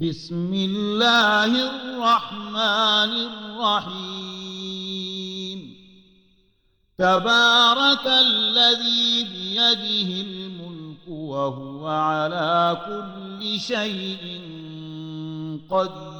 بسم 0.00 0.54
الله 0.54 1.44
الرحمن 1.44 3.12
الرحيم. 3.74 4.28
تبارك 6.98 8.06
الذي 8.06 9.24
بيده 9.24 10.20
الملك 10.20 11.08
وهو 11.08 11.86
على 11.86 12.78
كل 12.86 13.60
شيء 13.60 14.40
قدير. 15.70 16.18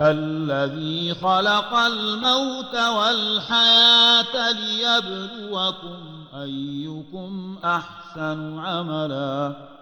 الذي 0.00 1.14
خلق 1.14 1.74
الموت 1.74 2.74
والحياة 2.74 4.52
ليبلوكم 4.52 6.24
أيكم 6.34 7.58
أحسن 7.64 8.58
عملاً. 8.58 9.81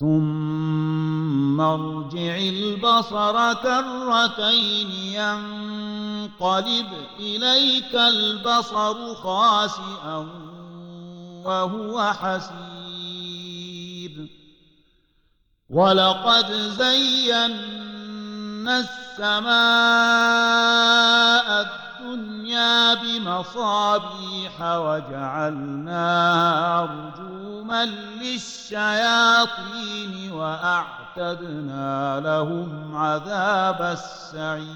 ثم 0.00 1.60
ارجع 1.60 2.36
البصر 2.36 3.52
كرتين 3.54 4.90
ينقلب 4.90 6.86
إليك 7.20 7.94
البصر 7.94 9.14
خاسئا 9.14 10.28
وهو 11.44 12.12
حسير 12.12 12.64
ولقد 15.70 16.52
زينا 16.52 17.46
السماء 18.66 19.54
الدنيا 22.04 22.94
بمصابيح 22.94 24.62
وجعلناها 24.62 26.04
رجوما 27.64 27.84
للشياطين 28.22 29.52
وأعتدنا 30.32 32.20
لهم 32.24 32.96
عذاب 32.96 33.82
السعير. 33.82 34.70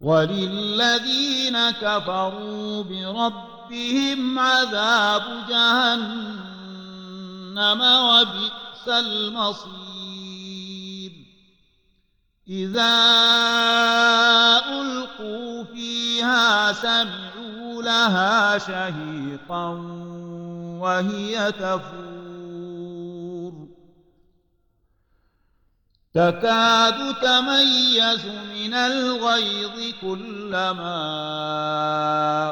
وللذين 0.00 1.70
كفروا 1.70 2.82
بربهم 2.82 4.38
عذاب 4.38 5.22
جهنم 5.48 6.20
وبئس 7.80 8.88
المصير. 8.88 9.80
إذا 12.48 12.96
ألقوا 14.68 15.64
فيها 15.64 16.72
سمعوا 16.72 17.29
لها 17.82 18.58
شهيقا 18.58 19.68
وهي 20.80 21.52
تفور. 21.52 21.90
تكاد 26.14 27.14
تميز 27.22 28.26
من 28.26 28.74
الغيظ 28.74 29.94
كلما 30.00 30.90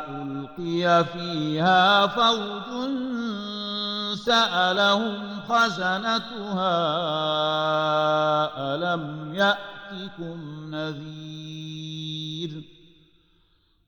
ألقي 0.08 1.04
فيها 1.04 2.06
فوج 2.06 2.88
سألهم 4.14 5.40
خزنتها 5.48 6.74
ألم 8.74 9.34
يأت 9.34 9.78
يأتكم 9.92 10.70
نذير. 10.74 12.64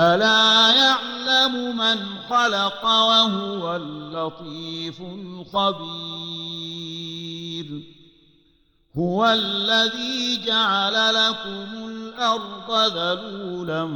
ألا 0.00 0.72
يعلم 0.76 1.76
من 1.76 1.98
خلق 2.30 2.84
وهو 2.84 3.76
اللطيف 3.76 5.00
الخبير 5.00 6.00
هو 8.98 9.26
الذي 9.26 10.44
جعل 10.46 11.14
لكم 11.14 11.88
الأرض 11.88 12.70
ذلولا 12.96 13.86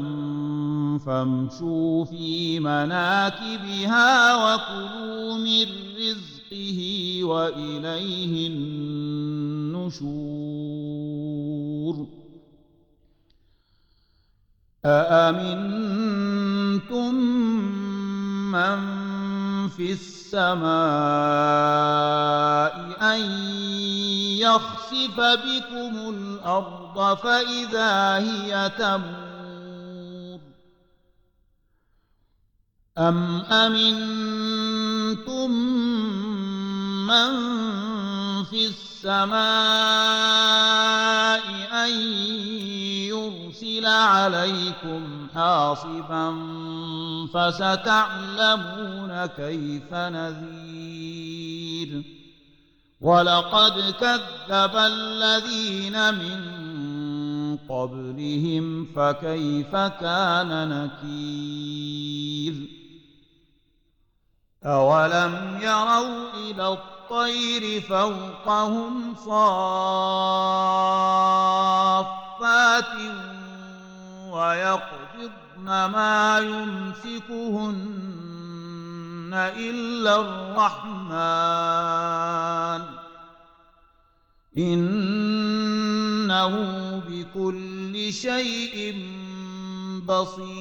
فامشوا 1.07 2.05
في 2.05 2.61
مناكبها 2.61 4.35
وكلوا 4.35 5.35
من 5.35 5.67
رزقه 5.97 7.21
وإليه 7.25 8.49
النشور 8.49 9.85
أأمنتم 14.87 16.35
من 18.53 18.79
في 19.69 19.93
السماء 19.93 20.65
أن 23.03 23.21
يخسف 24.39 25.21
بكم 25.21 26.09
الأرض 26.15 27.19
فإذا 27.19 28.19
هي 28.19 28.71
تمور 28.79 30.41
أم 32.99 33.41
أمنتم 33.41 35.51
من 37.07 37.35
في 38.45 38.67
السماء 38.67 39.45
عليكم 43.95 45.27
حاصبا 45.35 46.37
فستعلمون 47.35 49.27
كيف 49.27 49.95
نذير. 49.95 51.45
ولقد 53.01 53.95
كذب 54.01 54.77
الذين 54.77 56.15
من 56.15 56.41
قبلهم 57.69 58.87
فكيف 58.97 59.77
كان 59.77 60.69
نكير. 60.69 62.55
أولم 64.65 65.59
يروا 65.63 66.33
إلى 66.35 66.69
الطير 66.69 67.81
فوقهم 67.81 69.15
صافات 69.15 69.65
ويقبضن 74.35 75.65
ما 75.65 76.39
يمسكهن 76.39 77.75
إلا 79.57 80.21
الرحمن. 80.21 81.55
إنه 84.59 86.55
بكل 87.09 88.13
شيء 88.13 89.07
بصير. 90.07 90.55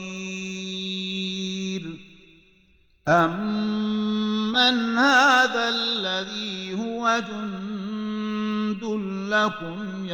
أمن 3.07 4.97
هذا 4.97 5.69
الذي 5.69 6.73
هو 6.79 7.23
جند 7.29 8.83
لكم 9.29 10.05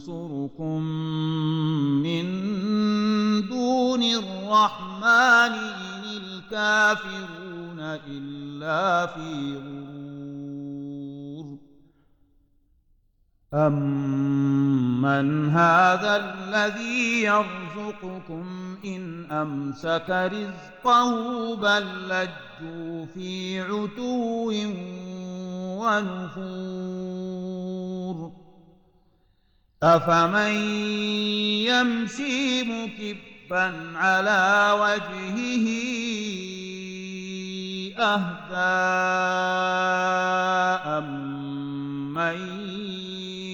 ينصركم 0.00 0.82
من 2.02 2.26
دون 3.48 4.02
الرحمن 4.02 5.52
إن 5.52 6.04
الكافرون 6.04 7.80
إلا 8.08 9.06
في 9.06 9.56
غرور. 9.56 10.40
أمن 13.54 15.50
هذا 15.50 16.16
الذي 16.16 17.22
يرزقكم 17.22 18.76
إن 18.84 19.30
أمسك 19.30 20.10
رزقه 20.32 21.56
بل 21.56 22.08
لجوا 22.08 23.06
في 23.14 23.60
عتو 23.60 24.52
ونفور 25.80 26.89
أفمن 29.82 30.52
يمشي 31.64 32.62
مكبا 32.62 33.96
على 33.96 34.76
وجهه 34.80 35.66
أهدى 37.98 38.80
أمن 40.98 42.40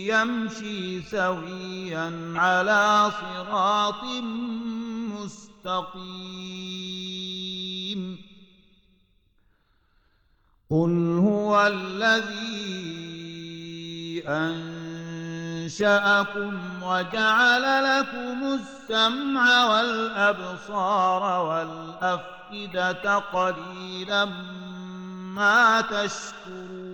يمشي 0.07 1.03
سويا 1.03 2.35
على 2.37 3.11
صراط 3.11 4.05
مستقيم 5.65 6.57
قل 10.71 11.19
هو 11.23 11.67
الذي 11.67 12.67
أنشأكم 15.67 16.83
وجعل 16.83 17.63
لكم 17.85 18.59
السمع 18.61 19.65
والأبصار 19.65 21.47
والأفئدة 21.47 23.15
قليلا 23.19 24.25
ما 25.35 25.81
تشكرون. 25.81 26.87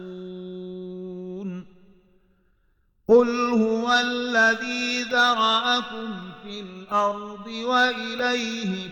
قل 3.08 3.50
هو 3.50 3.92
الذي 3.92 5.02
ذرأكم 5.02 6.32
في 6.42 6.60
الأرض 6.60 7.46
وإليه 7.46 8.90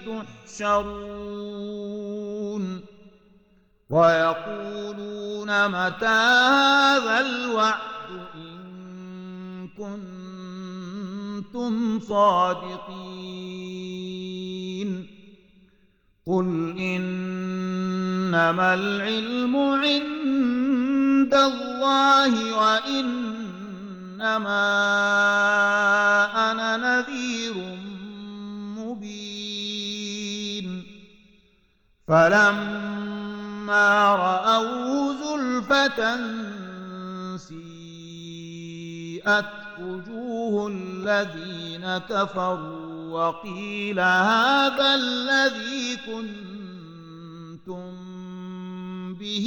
تحشرون. 0.49 1.61
ويقولون 3.91 5.69
متى 5.69 6.07
هذا 6.07 7.21
الوعد؟ 7.21 8.00
كنتم 9.81 11.73
صادقين 12.01 13.31
قل 16.27 16.75
إنما 16.79 18.75
العلم 18.75 19.57
عند 19.57 21.35
الله 21.35 22.33
وإنما 22.59 23.41
أنا 26.51 26.77
نذير 26.77 27.55
مبين 28.79 30.67
فلما 32.09 33.91
رأوه 34.15 35.17
زلفة 35.23 36.01
سيئت 37.37 38.41
وجوه 39.83 40.69
الذين 40.69 41.99
كفروا 41.99 42.91
وقيل 43.11 44.01
هذا 44.01 44.95
الذي 44.95 45.97
كنتم 46.07 47.81
به 49.15 49.47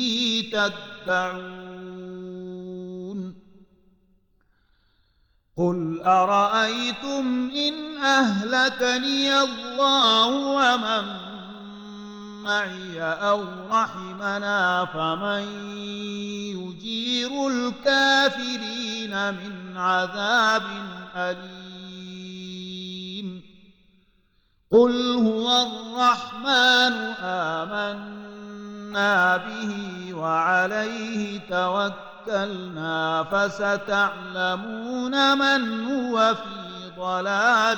تدعون 0.53 1.83
قل 5.57 6.01
أرأيتم 6.01 7.51
إن 7.56 7.97
أهلكني 7.97 9.39
الله 9.39 10.27
ومن 10.27 11.32
معي 12.43 13.01
أو 13.01 13.43
رحمنا 13.71 14.85
فمن 14.85 15.43
يجير 16.59 17.47
الكافرين 17.47 19.33
من 19.33 19.77
عذاب 19.77 20.63
أليم. 21.15 21.53
قل 24.71 25.15
هو 25.15 25.61
الرحمن 25.61 26.93
آمنا 27.23 28.23
به 29.37 29.73
وعليه 30.13 31.39
توكلنا 31.49 33.23
فستعلمون 33.23 35.38
من 35.38 35.85
هو 35.85 36.35
في 36.35 36.91
ضلال 36.97 37.77